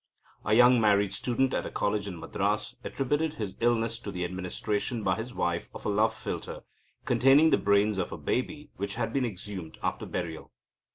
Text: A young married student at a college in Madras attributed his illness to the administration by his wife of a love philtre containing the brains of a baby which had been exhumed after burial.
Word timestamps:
A 0.45 0.55
young 0.55 0.81
married 0.81 1.13
student 1.13 1.53
at 1.53 1.67
a 1.67 1.69
college 1.69 2.07
in 2.07 2.19
Madras 2.19 2.75
attributed 2.83 3.33
his 3.35 3.53
illness 3.59 3.99
to 3.99 4.09
the 4.09 4.25
administration 4.25 5.03
by 5.03 5.13
his 5.15 5.31
wife 5.31 5.69
of 5.75 5.85
a 5.85 5.89
love 5.89 6.15
philtre 6.15 6.61
containing 7.05 7.51
the 7.51 7.57
brains 7.59 7.99
of 7.99 8.11
a 8.11 8.17
baby 8.17 8.71
which 8.77 8.95
had 8.95 9.13
been 9.13 9.25
exhumed 9.25 9.77
after 9.83 10.07
burial. 10.07 10.51